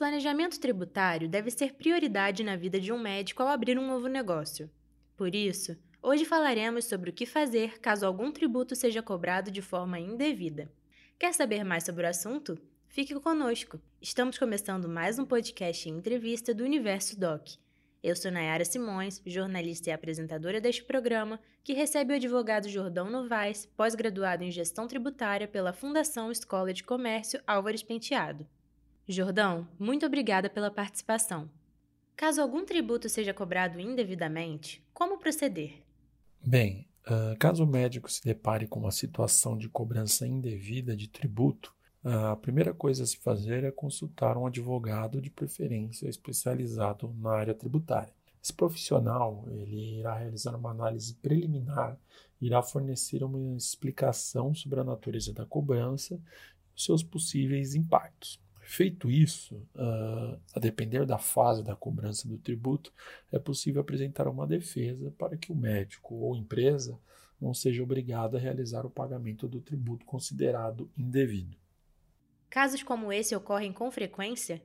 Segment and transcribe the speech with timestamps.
[0.00, 4.70] planejamento tributário deve ser prioridade na vida de um médico ao abrir um novo negócio.
[5.14, 10.00] Por isso, hoje falaremos sobre o que fazer caso algum tributo seja cobrado de forma
[10.00, 10.72] indevida.
[11.18, 12.58] Quer saber mais sobre o assunto?
[12.88, 13.78] Fique conosco.
[14.00, 17.48] Estamos começando mais um podcast e entrevista do Universo Doc.
[18.02, 23.66] Eu sou Nayara Simões, jornalista e apresentadora deste programa, que recebe o advogado Jordão Novaes,
[23.76, 28.48] pós-graduado em Gestão Tributária pela Fundação Escola de Comércio Álvares Penteado.
[29.10, 31.50] Jordão, muito obrigada pela participação.
[32.16, 35.82] Caso algum tributo seja cobrado indevidamente, como proceder?
[36.44, 41.74] Bem, uh, caso o médico se depare com uma situação de cobrança indevida de tributo,
[42.02, 47.54] a primeira coisa a se fazer é consultar um advogado de preferência especializado na área
[47.54, 48.14] tributária.
[48.42, 51.98] Esse profissional ele irá realizar uma análise preliminar,
[52.40, 56.18] irá fornecer uma explicação sobre a natureza da cobrança
[56.74, 58.40] e seus possíveis impactos.
[58.72, 62.92] Feito isso, uh, a depender da fase da cobrança do tributo,
[63.32, 66.96] é possível apresentar uma defesa para que o médico ou empresa
[67.40, 71.56] não seja obrigado a realizar o pagamento do tributo considerado indevido.
[72.48, 74.62] Casos como esse ocorrem com frequência?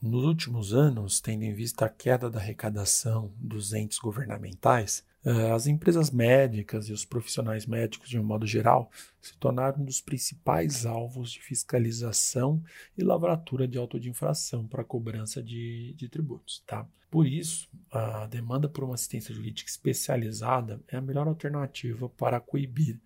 [0.00, 6.10] Nos últimos anos, tendo em vista a queda da arrecadação dos entes governamentais, as empresas
[6.10, 11.30] médicas e os profissionais médicos, de um modo geral, se tornaram um dos principais alvos
[11.30, 12.62] de fiscalização
[12.98, 16.62] e lavratura de auto de infração para cobrança de, de tributos.
[16.66, 16.86] Tá?
[17.08, 22.98] Por isso, a demanda por uma assistência jurídica especializada é a melhor alternativa para coibir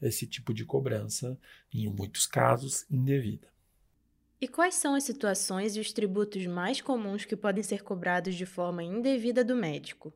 [0.00, 1.38] esse tipo de cobrança,
[1.72, 3.48] em muitos casos, indevida.
[4.40, 8.44] E quais são as situações e os tributos mais comuns que podem ser cobrados de
[8.44, 10.12] forma indevida do médico?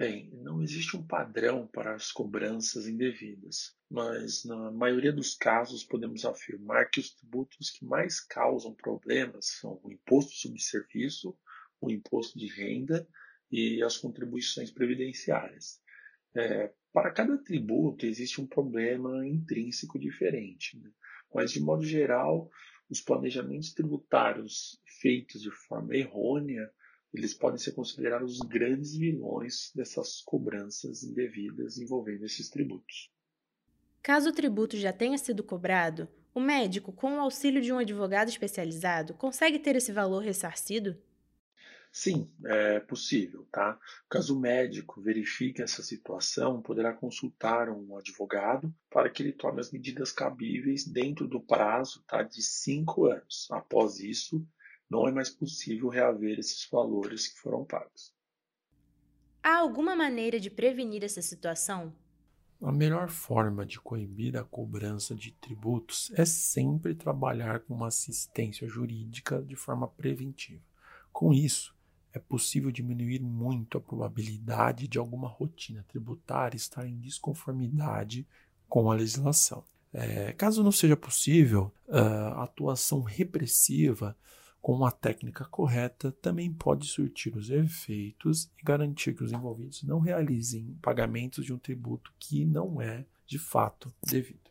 [0.00, 6.24] Bem, não existe um padrão para as cobranças indevidas, mas na maioria dos casos podemos
[6.24, 11.36] afirmar que os tributos que mais causam problemas são o imposto sobre serviço,
[11.78, 13.06] o imposto de renda
[13.52, 15.82] e as contribuições previdenciárias.
[16.34, 20.90] É, para cada tributo existe um problema intrínseco diferente, né?
[21.34, 22.50] mas de modo geral
[22.88, 26.72] os planejamentos tributários feitos de forma errônea,
[27.12, 33.10] eles podem ser considerados os grandes vilões dessas cobranças indevidas envolvendo esses tributos.
[34.02, 38.28] Caso o tributo já tenha sido cobrado, o médico, com o auxílio de um advogado
[38.28, 40.96] especializado, consegue ter esse valor ressarcido?
[41.92, 43.76] Sim, é possível, tá?
[44.08, 49.72] Caso o médico verifique essa situação, poderá consultar um advogado para que ele tome as
[49.72, 53.48] medidas cabíveis dentro do prazo tá, de cinco anos.
[53.50, 54.46] Após isso,
[54.90, 58.12] não é mais possível reaver esses valores que foram pagos.
[59.42, 61.94] Há alguma maneira de prevenir essa situação?
[62.60, 68.68] A melhor forma de coibir a cobrança de tributos é sempre trabalhar com uma assistência
[68.68, 70.60] jurídica de forma preventiva.
[71.10, 71.74] Com isso,
[72.12, 78.26] é possível diminuir muito a probabilidade de alguma rotina tributária estar em desconformidade
[78.68, 79.64] com a legislação.
[79.92, 84.16] É, caso não seja possível, a atuação repressiva
[84.60, 89.98] com uma técnica correta também pode surtir os efeitos e garantir que os envolvidos não
[89.98, 94.50] realizem pagamentos de um tributo que não é, de fato, devido.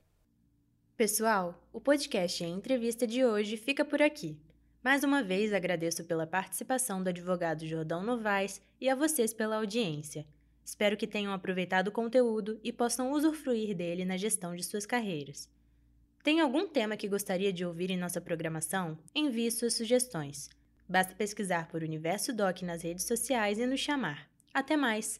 [0.98, 4.38] Pessoal, o podcast e a entrevista de hoje fica por aqui.
[4.84, 10.26] Mais uma vez agradeço pela participação do advogado Jordão Novaes e a vocês pela audiência.
[10.66, 15.50] Espero que tenham aproveitado o conteúdo e possam usufruir dele na gestão de suas carreiras.
[16.30, 19.00] Tem algum tema que gostaria de ouvir em nossa programação?
[19.16, 20.48] Envie suas sugestões.
[20.88, 24.30] Basta pesquisar por Universo Doc nas redes sociais e nos chamar.
[24.54, 25.20] Até mais!